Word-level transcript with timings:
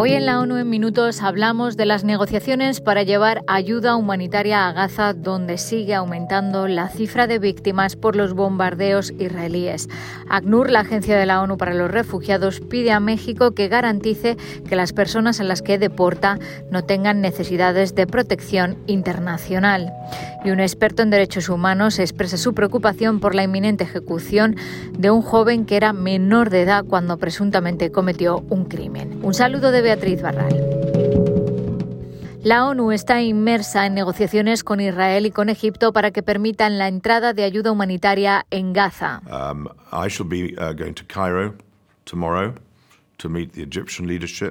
Hoy 0.00 0.12
en 0.12 0.26
la 0.26 0.38
ONU 0.38 0.58
en 0.58 0.70
Minutos 0.70 1.22
hablamos 1.22 1.76
de 1.76 1.84
las 1.84 2.04
negociaciones 2.04 2.80
para 2.80 3.02
llevar 3.02 3.42
ayuda 3.48 3.96
humanitaria 3.96 4.68
a 4.68 4.72
Gaza, 4.72 5.12
donde 5.12 5.58
sigue 5.58 5.92
aumentando 5.92 6.68
la 6.68 6.88
cifra 6.88 7.26
de 7.26 7.40
víctimas 7.40 7.96
por 7.96 8.14
los 8.14 8.32
bombardeos 8.32 9.12
israelíes. 9.18 9.88
ACNUR, 10.28 10.70
la 10.70 10.80
Agencia 10.80 11.18
de 11.18 11.26
la 11.26 11.42
ONU 11.42 11.56
para 11.56 11.74
los 11.74 11.90
Refugiados, 11.90 12.60
pide 12.60 12.92
a 12.92 13.00
México 13.00 13.54
que 13.54 13.66
garantice 13.66 14.36
que 14.68 14.76
las 14.76 14.92
personas 14.92 15.40
a 15.40 15.44
las 15.44 15.62
que 15.62 15.78
deporta 15.78 16.38
no 16.70 16.84
tengan 16.84 17.20
necesidades 17.20 17.96
de 17.96 18.06
protección 18.06 18.78
internacional. 18.86 19.92
Y 20.44 20.50
un 20.50 20.60
experto 20.60 21.02
en 21.02 21.10
derechos 21.10 21.48
humanos 21.48 21.98
expresa 21.98 22.36
su 22.36 22.54
preocupación 22.54 23.18
por 23.18 23.34
la 23.34 23.42
inminente 23.42 23.82
ejecución 23.82 24.54
de 24.96 25.10
un 25.10 25.22
joven 25.22 25.66
que 25.66 25.76
era 25.76 25.92
menor 25.92 26.50
de 26.50 26.62
edad 26.62 26.84
cuando 26.84 27.18
presuntamente 27.18 27.90
cometió 27.90 28.44
un 28.48 28.66
crimen. 28.66 29.18
Un 29.24 29.34
saludo 29.34 29.72
de 29.72 29.82
Beatriz 29.88 30.20
Barral. 30.20 30.52
La 32.42 32.66
ONU 32.66 32.92
está 32.92 33.22
inmersa 33.22 33.86
en 33.86 33.94
negociaciones 33.94 34.62
con 34.62 34.80
Israel 34.80 35.24
y 35.24 35.30
con 35.30 35.48
Egipto 35.48 35.94
para 35.94 36.10
que 36.10 36.22
permitan 36.22 36.76
la 36.76 36.88
entrada 36.88 37.32
de 37.32 37.44
ayuda 37.44 37.72
humanitaria 37.72 38.44
en 38.50 38.74
Gaza. 38.74 39.22
Um, 39.24 39.64
uh, 39.64 40.06
Cairo. 41.06 41.54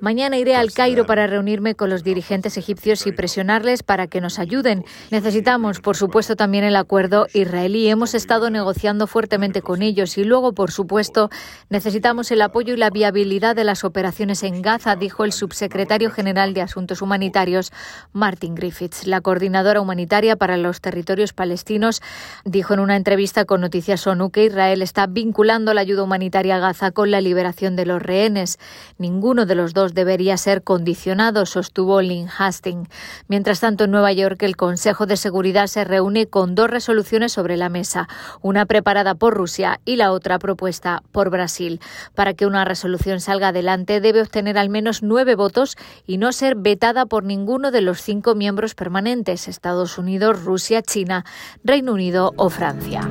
Mañana 0.00 0.38
iré 0.38 0.54
al 0.54 0.72
Cairo 0.72 1.04
para 1.04 1.26
reunirme 1.26 1.74
con 1.74 1.90
los 1.90 2.04
dirigentes 2.04 2.56
egipcios 2.56 3.08
y 3.08 3.12
presionarles 3.12 3.82
para 3.82 4.06
que 4.06 4.20
nos 4.20 4.38
ayuden. 4.38 4.84
Necesitamos, 5.10 5.80
por 5.80 5.96
supuesto, 5.96 6.36
también 6.36 6.62
el 6.62 6.76
acuerdo 6.76 7.26
israelí. 7.34 7.88
Hemos 7.88 8.14
estado 8.14 8.50
negociando 8.50 9.08
fuertemente 9.08 9.62
con 9.62 9.82
ellos 9.82 10.16
y 10.16 10.22
luego, 10.22 10.52
por 10.52 10.70
supuesto, 10.70 11.28
necesitamos 11.70 12.30
el 12.30 12.40
apoyo 12.40 12.74
y 12.74 12.76
la 12.76 12.90
viabilidad 12.90 13.56
de 13.56 13.64
las 13.64 13.82
operaciones 13.82 14.44
en 14.44 14.62
Gaza, 14.62 14.94
dijo 14.94 15.24
el 15.24 15.32
subsecretario 15.32 16.12
general 16.12 16.54
de 16.54 16.62
Asuntos 16.62 17.02
Humanitarios, 17.02 17.72
Martin 18.12 18.54
Griffiths. 18.54 19.08
La 19.08 19.20
coordinadora 19.20 19.80
humanitaria 19.80 20.36
para 20.36 20.56
los 20.56 20.80
territorios 20.80 21.32
palestinos 21.32 22.00
dijo 22.44 22.74
en 22.74 22.80
una 22.80 22.94
entrevista 22.94 23.44
con 23.44 23.60
Noticias 23.60 24.06
ONU 24.06 24.30
que 24.30 24.44
Israel 24.44 24.82
está 24.82 25.08
vinculando 25.08 25.74
la 25.74 25.80
ayuda 25.80 26.04
humanitaria 26.04 26.56
a 26.56 26.60
Gaza 26.60 26.92
con 26.92 27.10
la 27.10 27.20
liberación 27.20 27.74
de 27.74 27.86
los 27.86 28.00
rehenes. 28.00 28.51
Ninguno 28.98 29.46
de 29.46 29.54
los 29.54 29.74
dos 29.74 29.94
debería 29.94 30.36
ser 30.36 30.62
condicionado, 30.62 31.46
sostuvo 31.46 32.00
Lynn 32.00 32.28
Hastings. 32.28 32.88
Mientras 33.28 33.60
tanto, 33.60 33.84
en 33.84 33.90
Nueva 33.90 34.12
York, 34.12 34.42
el 34.42 34.56
Consejo 34.56 35.06
de 35.06 35.16
Seguridad 35.16 35.66
se 35.66 35.84
reúne 35.84 36.26
con 36.26 36.54
dos 36.54 36.70
resoluciones 36.70 37.32
sobre 37.32 37.56
la 37.56 37.68
mesa, 37.68 38.08
una 38.40 38.66
preparada 38.66 39.14
por 39.14 39.34
Rusia 39.34 39.80
y 39.84 39.96
la 39.96 40.12
otra 40.12 40.38
propuesta 40.38 41.02
por 41.12 41.30
Brasil. 41.30 41.80
Para 42.14 42.34
que 42.34 42.46
una 42.46 42.64
resolución 42.64 43.20
salga 43.20 43.48
adelante, 43.48 44.00
debe 44.00 44.22
obtener 44.22 44.58
al 44.58 44.68
menos 44.68 45.02
nueve 45.02 45.34
votos 45.34 45.76
y 46.06 46.18
no 46.18 46.32
ser 46.32 46.56
vetada 46.56 47.06
por 47.06 47.24
ninguno 47.24 47.70
de 47.70 47.80
los 47.80 48.00
cinco 48.00 48.34
miembros 48.34 48.74
permanentes, 48.74 49.48
Estados 49.48 49.98
Unidos, 49.98 50.44
Rusia, 50.44 50.82
China, 50.82 51.24
Reino 51.64 51.92
Unido 51.92 52.32
o 52.36 52.50
Francia. 52.50 53.08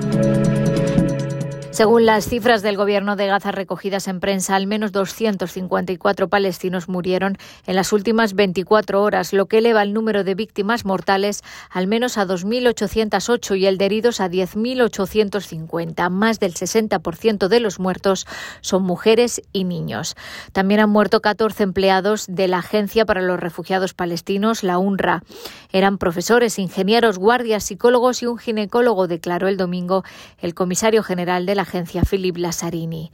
Según 1.72 2.06
las 2.06 2.28
cifras 2.28 2.62
del 2.62 2.76
gobierno 2.76 3.16
de 3.16 3.28
Gaza 3.28 3.54
recogidas 3.54 4.10
en 4.10 4.20
prensa, 4.20 4.58
al 4.58 4.68
menos 4.68 4.92
254 4.92 6.28
palestinos 6.28 6.90
murieron 6.90 7.38
en 7.66 7.76
las 7.78 7.94
últimas 7.94 8.34
24 8.34 9.02
horas, 9.02 9.32
lo 9.32 9.46
que 9.46 9.60
eleva 9.60 9.82
el 9.82 9.94
número 9.94 10.26
de 10.26 10.36
víctimas 10.36 10.84
mortales 10.84 11.44
al 11.70 11.88
menos 11.88 12.18
a 12.18 12.28
2.808 12.28 13.58
y 13.58 13.68
el 13.68 13.78
de 13.78 13.86
heridos 13.86 14.20
a 14.20 14.30
10.850. 14.30 16.10
Más 16.10 16.42
del 16.42 16.54
60% 16.56 17.48
de 17.48 17.60
los 17.62 17.80
muertos 17.80 18.28
son 18.60 18.84
mujeres 18.84 19.42
y 19.54 19.64
niños. 19.64 20.18
También 20.52 20.82
han 20.82 20.90
muerto 20.90 21.22
14 21.22 21.64
empleados 21.64 22.26
de 22.28 22.50
la 22.50 22.58
Agencia 22.58 23.06
para 23.06 23.22
los 23.22 23.40
Refugiados 23.40 23.94
Palestinos, 23.94 24.64
la 24.64 24.78
UNRWA. 24.78 25.24
Eran 25.72 25.98
profesores, 25.98 26.60
ingenieros, 26.60 27.18
guardias, 27.18 27.64
psicólogos 27.64 28.22
y 28.24 28.26
un 28.26 28.38
ginecólogo, 28.38 29.08
declaró 29.08 29.48
el 29.48 29.56
domingo 29.56 30.04
el 30.40 30.54
comisario 30.54 31.02
general 31.02 31.46
de 31.46 31.56
la 31.56 31.61
agencia 31.62 32.04
Philip 32.04 32.38
Lazzarini. 32.38 33.12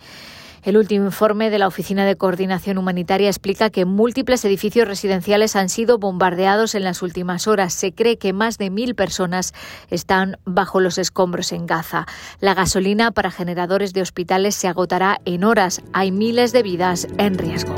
El 0.64 0.76
último 0.76 1.06
informe 1.06 1.50
de 1.50 1.60
la 1.60 1.68
Oficina 1.68 2.06
de 2.06 2.18
Coordinación 2.18 2.78
Humanitaria 2.78 3.30
explica 3.30 3.70
que 3.70 3.86
múltiples 3.86 4.44
edificios 4.44 4.86
residenciales 4.86 5.56
han 5.56 5.70
sido 5.70 5.98
bombardeados 5.98 6.76
en 6.76 6.84
las 6.84 7.02
últimas 7.02 7.48
horas. 7.48 7.74
Se 7.74 7.94
cree 7.94 8.18
que 8.18 8.34
más 8.34 8.58
de 8.58 8.70
mil 8.70 8.94
personas 8.94 9.54
están 9.90 10.38
bajo 10.44 10.82
los 10.82 10.98
escombros 10.98 11.54
en 11.54 11.68
Gaza. 11.68 12.06
La 12.42 12.54
gasolina 12.54 13.12
para 13.12 13.32
generadores 13.32 13.94
de 13.94 14.02
hospitales 14.02 14.56
se 14.56 14.68
agotará 14.68 15.22
en 15.24 15.46
horas. 15.46 15.82
Hay 15.94 16.12
miles 16.12 16.52
de 16.52 16.64
vidas 16.64 17.08
en 17.18 17.38
riesgo. 17.38 17.76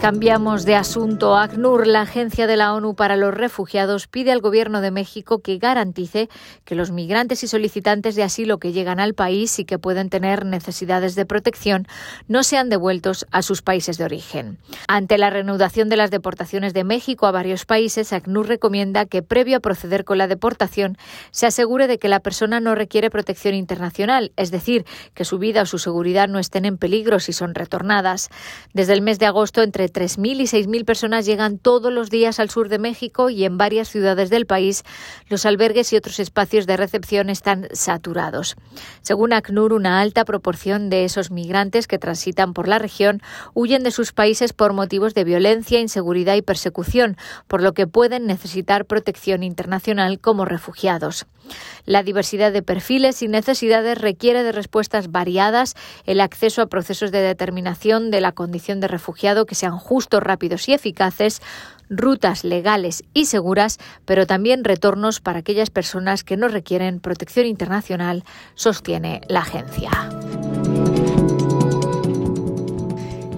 Cambiamos 0.00 0.64
de 0.64 0.76
asunto. 0.76 1.36
ACNUR, 1.36 1.88
la 1.88 2.02
Agencia 2.02 2.46
de 2.46 2.56
la 2.56 2.72
ONU 2.72 2.94
para 2.94 3.16
los 3.16 3.34
Refugiados, 3.34 4.06
pide 4.06 4.30
al 4.30 4.40
Gobierno 4.40 4.80
de 4.80 4.92
México 4.92 5.40
que 5.40 5.58
garantice 5.58 6.28
que 6.64 6.76
los 6.76 6.92
migrantes 6.92 7.42
y 7.42 7.48
solicitantes 7.48 8.14
de 8.14 8.22
asilo 8.22 8.58
que 8.58 8.72
llegan 8.72 9.00
al 9.00 9.14
país 9.14 9.58
y 9.58 9.64
que 9.64 9.80
pueden 9.80 10.08
tener 10.08 10.46
necesidades 10.46 11.16
de 11.16 11.26
protección 11.26 11.88
no 12.28 12.44
sean 12.44 12.68
devueltos 12.68 13.26
a 13.32 13.42
sus 13.42 13.60
países 13.60 13.98
de 13.98 14.04
origen. 14.04 14.58
Ante 14.86 15.18
la 15.18 15.30
reanudación 15.30 15.88
de 15.88 15.96
las 15.96 16.12
deportaciones 16.12 16.74
de 16.74 16.84
México 16.84 17.26
a 17.26 17.32
varios 17.32 17.66
países, 17.66 18.12
ACNUR 18.12 18.46
recomienda 18.46 19.04
que, 19.04 19.22
previo 19.22 19.56
a 19.56 19.60
proceder 19.60 20.04
con 20.04 20.16
la 20.16 20.28
deportación, 20.28 20.96
se 21.32 21.46
asegure 21.46 21.88
de 21.88 21.98
que 21.98 22.08
la 22.08 22.20
persona 22.20 22.60
no 22.60 22.76
requiere 22.76 23.10
protección 23.10 23.54
internacional, 23.54 24.30
es 24.36 24.52
decir, 24.52 24.86
que 25.14 25.24
su 25.24 25.38
vida 25.38 25.62
o 25.62 25.66
su 25.66 25.78
seguridad 25.78 26.28
no 26.28 26.38
estén 26.38 26.66
en 26.66 26.78
peligro 26.78 27.18
si 27.18 27.32
son 27.32 27.56
retornadas. 27.56 28.30
Desde 28.72 28.92
el 28.92 29.02
mes 29.02 29.18
de 29.18 29.26
agosto, 29.26 29.62
entre 29.62 29.87
3.000 29.92 30.40
y 30.40 30.44
6.000 30.44 30.84
personas 30.84 31.26
llegan 31.26 31.58
todos 31.58 31.92
los 31.92 32.10
días 32.10 32.40
al 32.40 32.50
sur 32.50 32.68
de 32.68 32.78
México 32.78 33.30
y 33.30 33.44
en 33.44 33.58
varias 33.58 33.88
ciudades 33.88 34.30
del 34.30 34.46
país 34.46 34.84
los 35.28 35.46
albergues 35.46 35.92
y 35.92 35.96
otros 35.96 36.20
espacios 36.20 36.66
de 36.66 36.76
recepción 36.76 37.30
están 37.30 37.68
saturados. 37.72 38.56
Según 39.02 39.32
ACNUR, 39.32 39.72
una 39.72 40.00
alta 40.00 40.24
proporción 40.24 40.90
de 40.90 41.04
esos 41.04 41.30
migrantes 41.30 41.86
que 41.86 41.98
transitan 41.98 42.54
por 42.54 42.68
la 42.68 42.78
región 42.78 43.20
huyen 43.54 43.82
de 43.82 43.90
sus 43.90 44.12
países 44.12 44.52
por 44.52 44.72
motivos 44.72 45.14
de 45.14 45.24
violencia, 45.24 45.80
inseguridad 45.80 46.34
y 46.34 46.42
persecución, 46.42 47.16
por 47.46 47.62
lo 47.62 47.72
que 47.72 47.86
pueden 47.86 48.26
necesitar 48.26 48.84
protección 48.84 49.42
internacional 49.42 50.20
como 50.20 50.44
refugiados. 50.44 51.26
La 51.84 52.02
diversidad 52.02 52.52
de 52.52 52.62
perfiles 52.62 53.22
y 53.22 53.28
necesidades 53.28 53.98
requiere 53.98 54.42
de 54.42 54.52
respuestas 54.52 55.10
variadas, 55.10 55.74
el 56.04 56.20
acceso 56.20 56.62
a 56.62 56.66
procesos 56.66 57.10
de 57.10 57.20
determinación 57.20 58.10
de 58.10 58.20
la 58.20 58.32
condición 58.32 58.80
de 58.80 58.88
refugiado 58.88 59.46
que 59.46 59.54
sean 59.54 59.78
justos, 59.78 60.22
rápidos 60.22 60.68
y 60.68 60.74
eficaces, 60.74 61.40
rutas 61.90 62.44
legales 62.44 63.04
y 63.14 63.26
seguras, 63.26 63.78
pero 64.04 64.26
también 64.26 64.64
retornos 64.64 65.20
para 65.20 65.40
aquellas 65.40 65.70
personas 65.70 66.24
que 66.24 66.36
no 66.36 66.48
requieren 66.48 67.00
protección 67.00 67.46
internacional, 67.46 68.24
sostiene 68.54 69.20
la 69.28 69.40
agencia. 69.40 69.90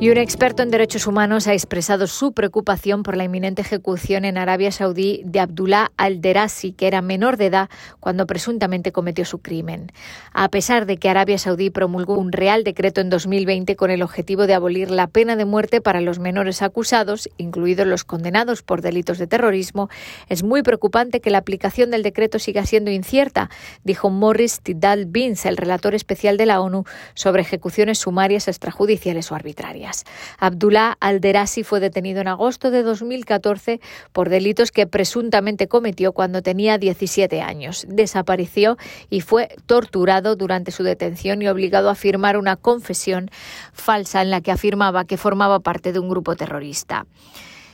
Y 0.03 0.09
un 0.09 0.17
experto 0.17 0.63
en 0.63 0.71
derechos 0.71 1.07
humanos 1.07 1.47
ha 1.47 1.53
expresado 1.53 2.07
su 2.07 2.33
preocupación 2.33 3.03
por 3.03 3.19
la 3.19 3.25
inminente 3.25 3.61
ejecución 3.61 4.25
en 4.25 4.39
Arabia 4.39 4.73
Saudí 4.73 5.21
de 5.27 5.41
Abdullah 5.41 5.93
al-Derasi, 5.99 6.73
que 6.73 6.87
era 6.87 7.03
menor 7.03 7.37
de 7.37 7.45
edad 7.45 7.69
cuando 8.01 8.27
presuntamente 8.27 8.93
cometió 8.93 9.27
su 9.27 9.41
crimen. 9.41 9.93
A 10.33 10.49
pesar 10.49 10.87
de 10.87 10.97
que 10.97 11.11
Arabia 11.11 11.37
Saudí 11.37 11.69
promulgó 11.69 12.17
un 12.17 12.33
real 12.33 12.65
decreto 12.65 13.03
en 13.03 13.11
2020 13.11 13.77
con 13.77 13.91
el 13.91 14.01
objetivo 14.01 14.47
de 14.47 14.55
abolir 14.55 14.91
la 14.91 15.07
pena 15.07 15.37
de 15.37 15.45
muerte 15.45 15.83
para 15.83 16.01
los 16.01 16.19
menores 16.19 16.63
acusados, 16.63 17.29
incluidos 17.37 17.87
los 17.87 18.05
condenados 18.05 18.63
por 18.63 18.81
delitos 18.81 19.19
de 19.19 19.27
terrorismo, 19.27 19.91
es 20.31 20.43
muy 20.43 20.63
preocupante 20.63 21.21
que 21.21 21.29
la 21.29 21.37
aplicación 21.37 21.91
del 21.91 22.03
decreto 22.03 22.39
siga 22.39 22.65
siendo 22.65 22.91
incierta, 22.91 23.51
dijo 23.85 24.09
Morris 24.09 24.63
Tidal 24.63 25.05
Bins, 25.05 25.45
el 25.45 25.59
relator 25.59 25.95
especial 25.95 26.39
de 26.39 26.47
la 26.47 26.63
ONU 26.63 26.85
sobre 27.13 27.43
ejecuciones 27.43 27.99
sumarias 27.99 28.49
extrajudiciales 28.49 29.31
o 29.31 29.35
arbitrarias. 29.35 29.90
Abdullah 30.39 30.97
al-Derasi 31.01 31.65
fue 31.65 31.81
detenido 31.81 32.21
en 32.21 32.29
agosto 32.29 32.71
de 32.71 32.83
2014 32.83 33.81
por 34.13 34.29
delitos 34.29 34.73
que 34.73 34.87
presuntamente 34.87 35.69
cometió 35.69 36.13
cuando 36.13 36.43
tenía 36.43 36.79
17 36.79 37.41
años. 37.41 37.87
Desapareció 37.89 38.77
y 39.09 39.21
fue 39.21 39.49
torturado 39.67 40.37
durante 40.37 40.71
su 40.71 40.83
detención 40.83 41.43
y 41.43 41.49
obligado 41.49 41.91
a 41.91 41.95
firmar 41.95 42.37
una 42.37 42.57
confesión 42.57 43.31
falsa 43.73 44.23
en 44.23 44.31
la 44.31 44.41
que 44.41 44.53
afirmaba 44.53 45.05
que 45.05 45.17
formaba 45.17 45.61
parte 45.61 45.93
de 45.93 45.99
un 45.99 46.09
grupo 46.09 46.37
terrorista. 46.37 47.07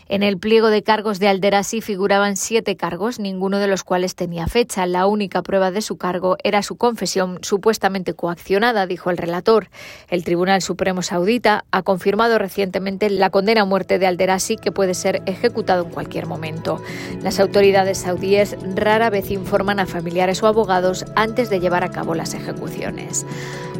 En 0.08 0.22
el 0.22 0.38
pliego 0.38 0.68
de 0.68 0.84
cargos 0.84 1.18
de 1.18 1.26
Alderasi 1.26 1.80
figuraban 1.80 2.36
siete 2.36 2.76
cargos, 2.76 3.18
ninguno 3.18 3.58
de 3.58 3.66
los 3.66 3.82
cuales 3.82 4.14
tenía 4.14 4.46
fecha. 4.46 4.86
La 4.86 5.06
única 5.06 5.42
prueba 5.42 5.72
de 5.72 5.82
su 5.82 5.96
cargo 5.96 6.36
era 6.44 6.62
su 6.62 6.76
confesión 6.76 7.40
supuestamente 7.42 8.14
coaccionada, 8.14 8.86
dijo 8.86 9.10
el 9.10 9.16
relator. 9.16 9.68
El 10.08 10.22
Tribunal 10.22 10.62
Supremo 10.62 11.02
Saudita 11.02 11.64
ha 11.72 11.82
confirmado 11.82 12.38
recientemente 12.38 13.10
la 13.10 13.30
condena 13.30 13.62
a 13.62 13.64
muerte 13.64 13.98
de 13.98 14.06
Alderasi, 14.06 14.56
que 14.56 14.70
puede 14.70 14.94
ser 14.94 15.22
ejecutado 15.26 15.84
en 15.84 15.90
cualquier 15.90 16.26
momento. 16.26 16.80
Las 17.20 17.40
autoridades 17.40 17.98
saudíes 17.98 18.56
rara 18.76 19.10
vez 19.10 19.32
informan 19.32 19.80
a 19.80 19.86
familiares 19.86 20.40
o 20.40 20.46
abogados 20.46 21.04
antes 21.16 21.50
de 21.50 21.58
llevar 21.58 21.82
a 21.82 21.90
cabo 21.90 22.14
las 22.14 22.32
ejecuciones. 22.32 23.26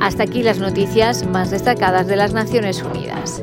Hasta 0.00 0.24
aquí 0.24 0.42
las 0.42 0.58
noticias 0.58 1.24
más 1.24 1.52
destacadas 1.52 2.08
de 2.08 2.16
las 2.16 2.32
Naciones 2.32 2.82
Unidas. 2.82 3.42